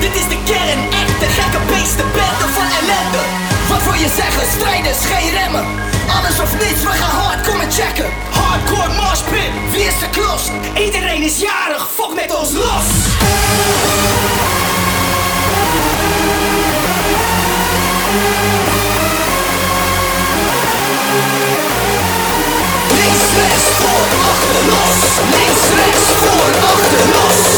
[0.00, 3.22] Dit is de kern, echt echte gekke beesten, battle van ellende.
[3.68, 4.46] Wat wil je zeggen?
[4.56, 5.66] Strijders, geen remmen.
[6.16, 8.10] Alles of niets, we gaan hard komen checken.
[8.30, 10.42] Hardcore moshpit, wie is de klos?
[10.84, 12.86] Iedereen is jarig, fuck met ons los.
[22.98, 24.96] Links, rechts, voor, achter, los.
[25.34, 27.57] Links, rechts, voor, achter, los.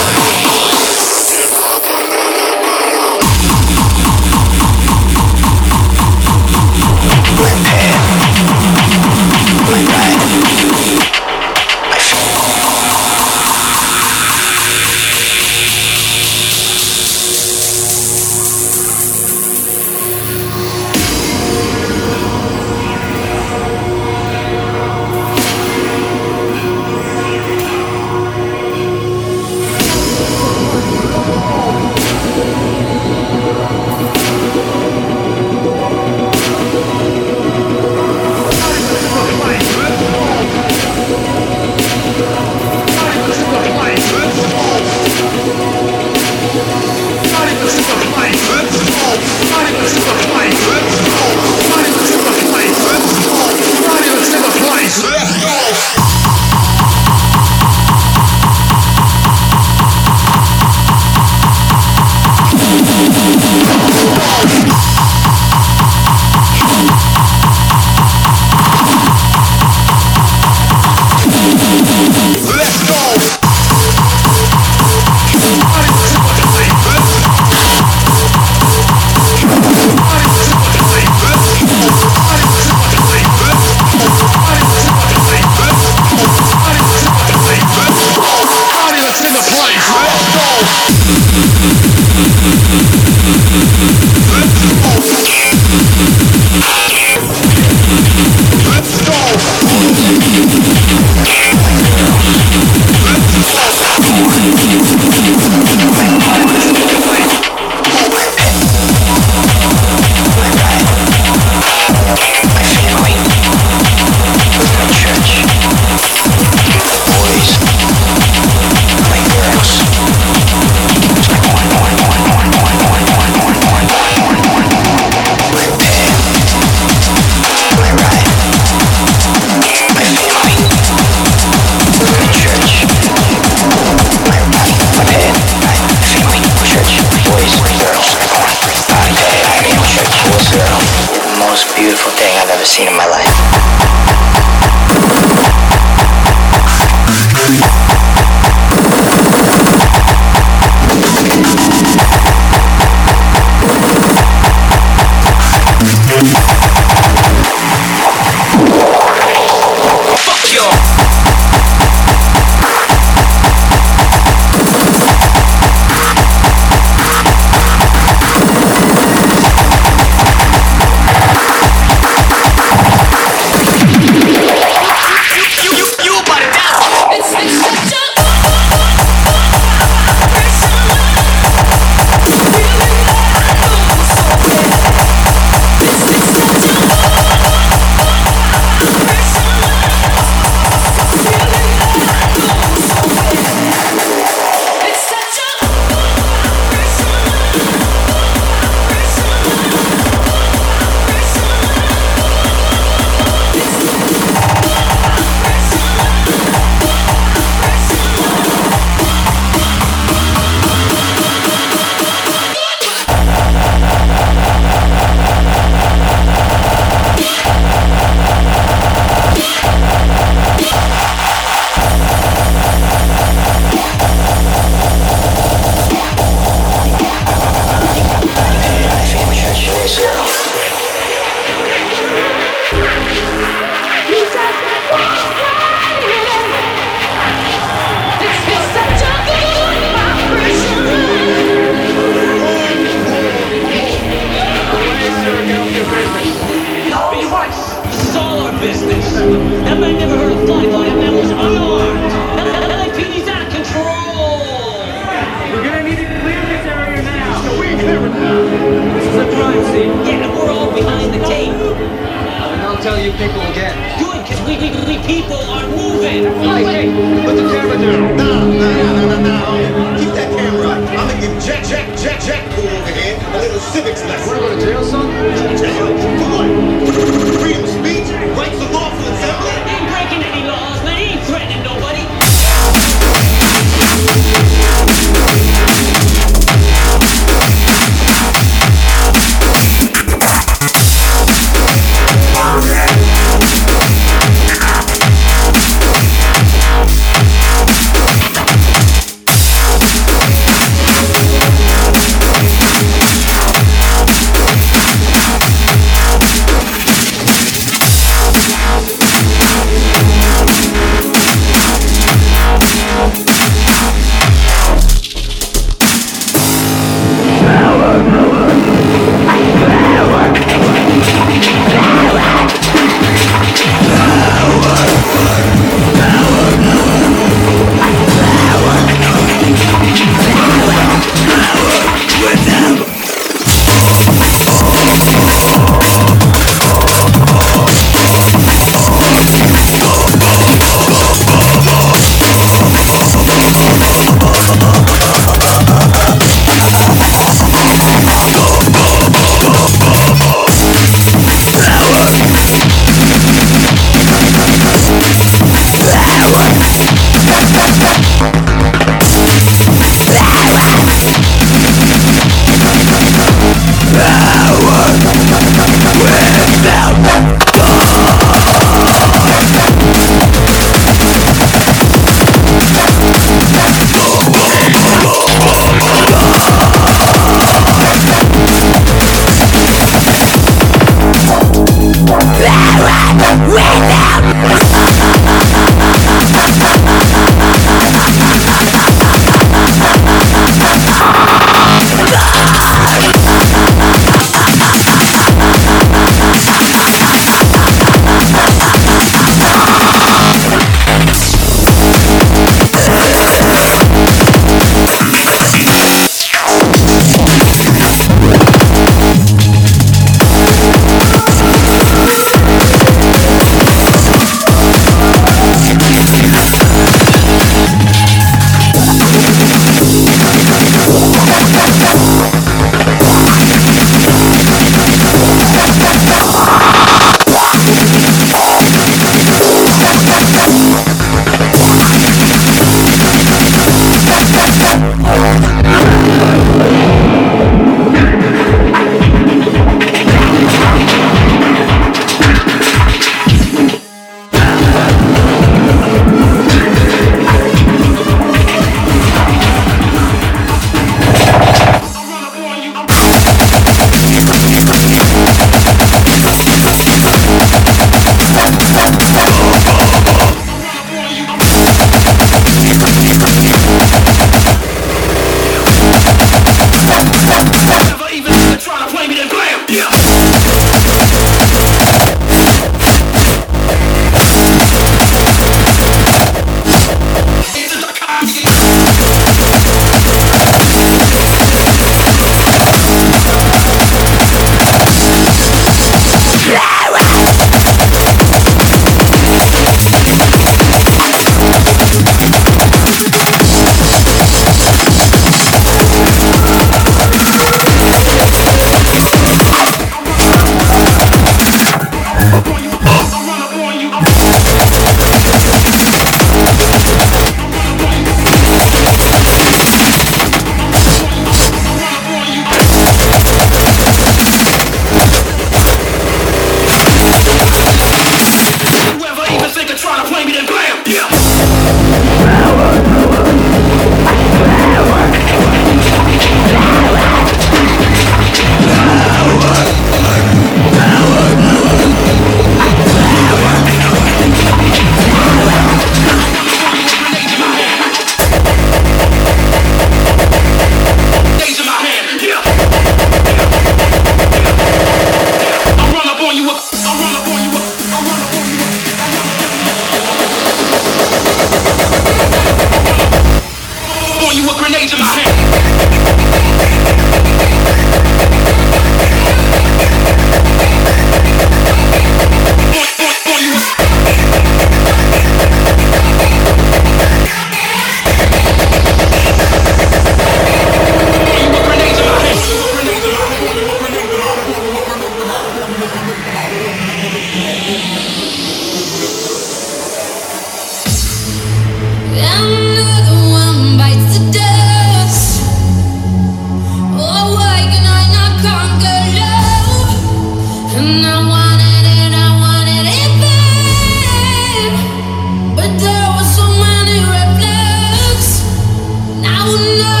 [599.43, 599.47] I
[599.79, 600.00] know.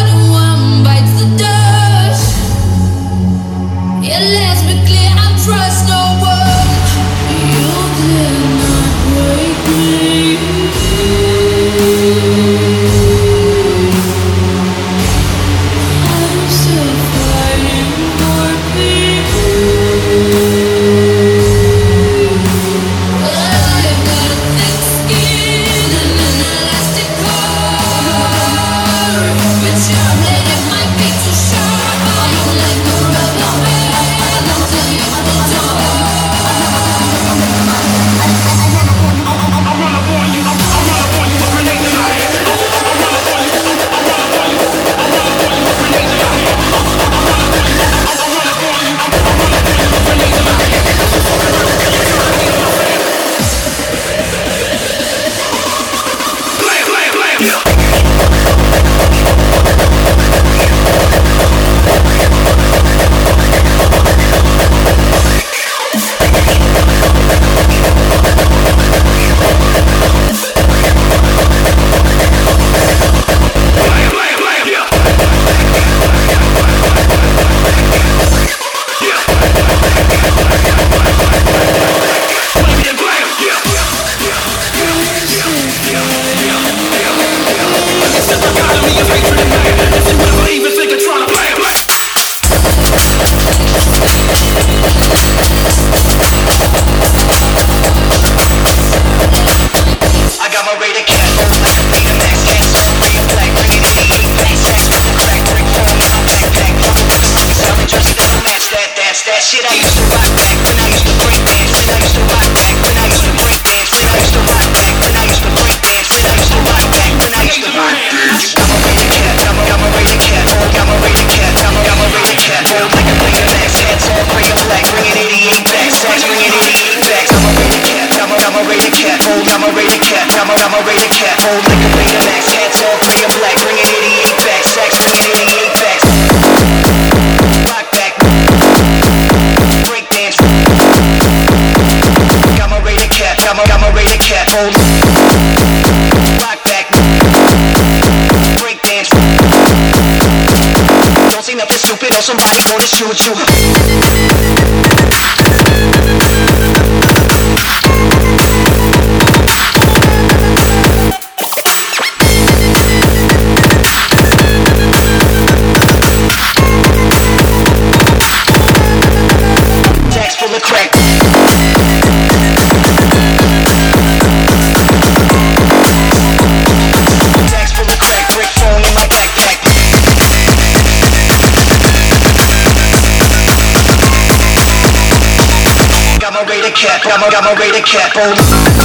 [188.41, 188.80] Yeah.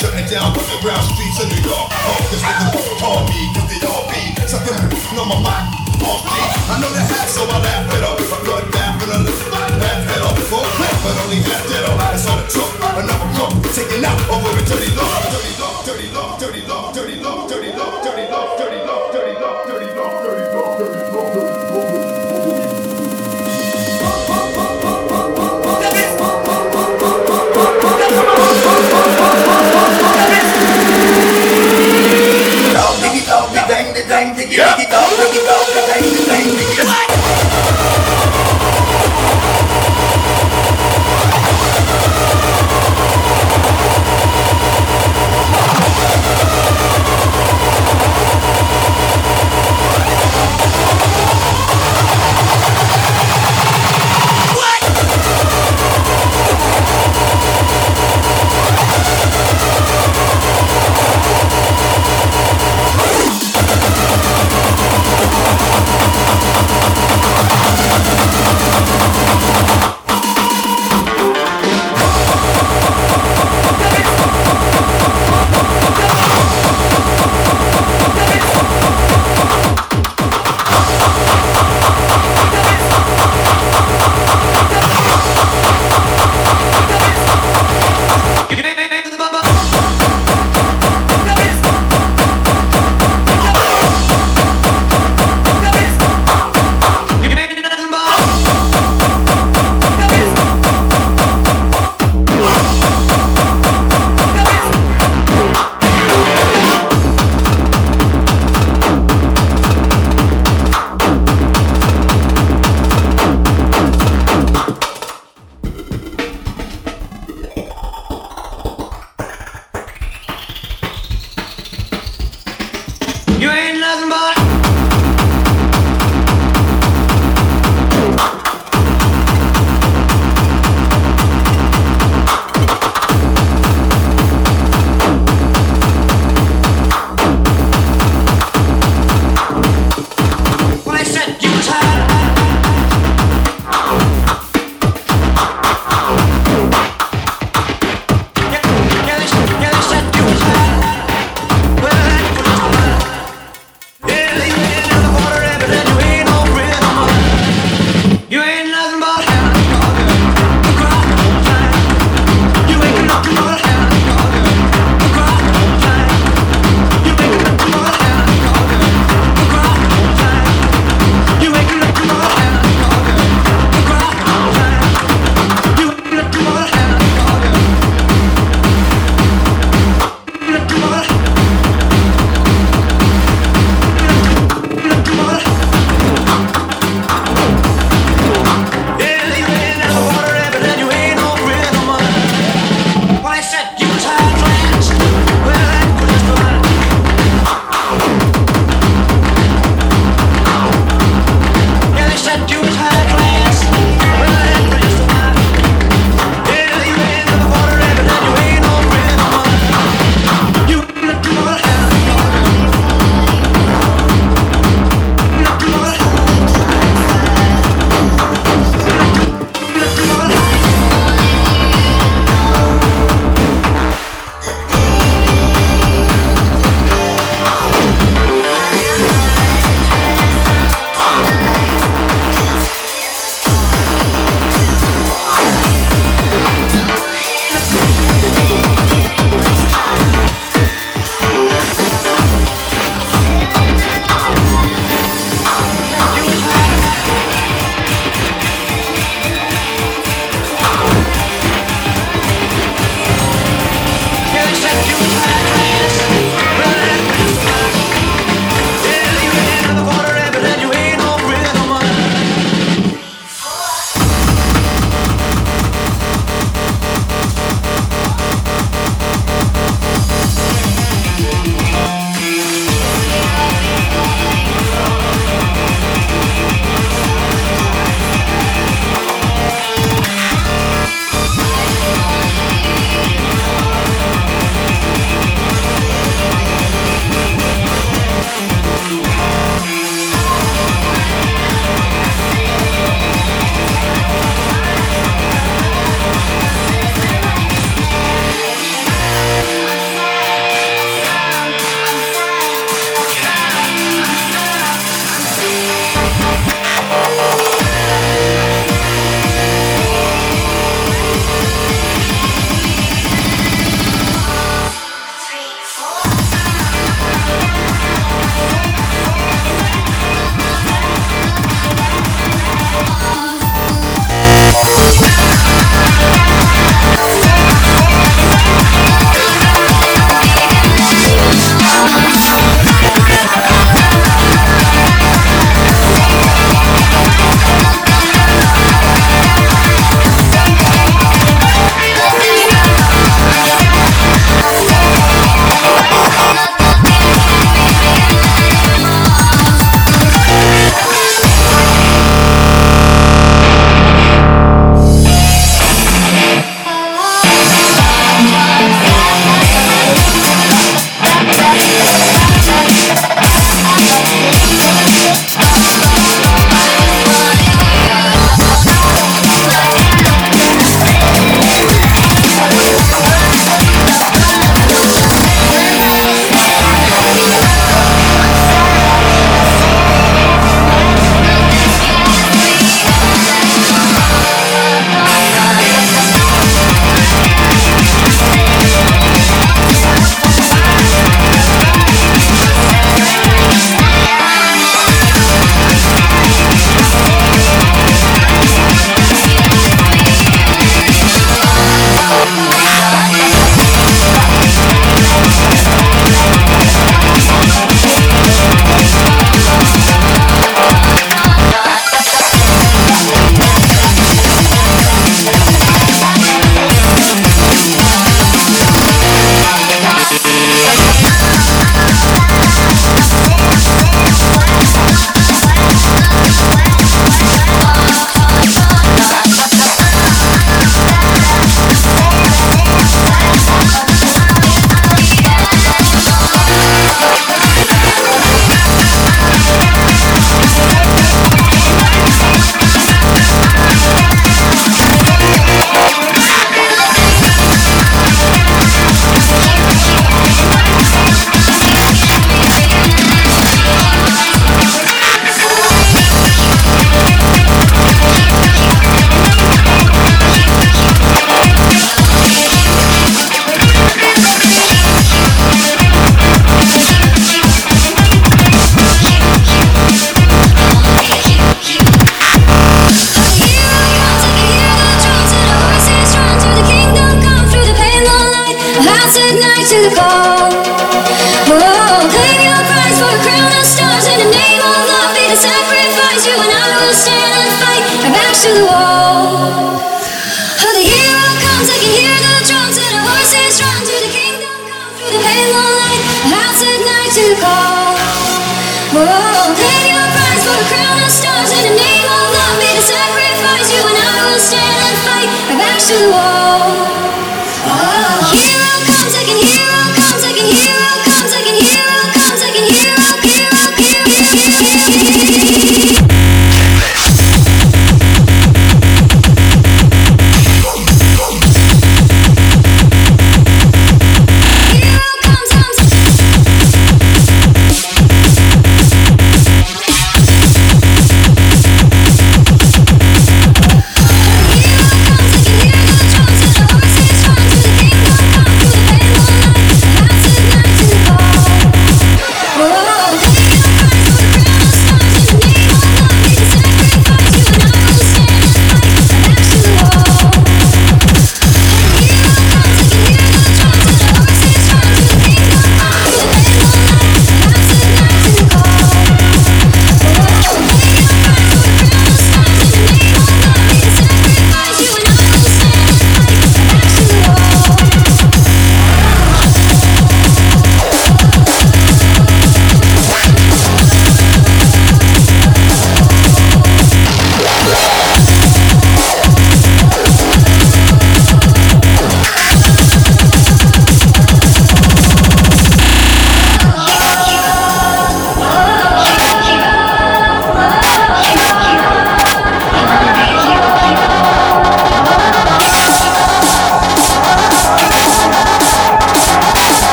[0.00, 1.92] Shutting down the brown streets of New York.
[1.92, 4.72] Oh, cause niggas call me, cause they all be sucking
[5.20, 5.76] on my mind.
[6.00, 6.40] Off me.
[6.72, 8.16] I know that hat, so I laugh it up.
[8.16, 11.44] If I cut back when I lift my laugh head up, full clip, but only
[11.44, 11.84] half dead.
[12.00, 12.72] That's all it took.
[12.80, 14.88] Another pump taking out over a dirty.
[14.88, 18.80] Dirty law, dirty law, dirty law, dirty law, dirty law, dirty law, dirty law, dirty
[18.80, 19.89] law, dirty law, dirty law.
[34.10, 36.42] thing, pick it it the thing,
[36.78, 36.90] it
[65.42, 67.24] ハハハ
[69.34, 69.39] ハ!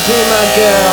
[0.00, 0.91] Be my girl?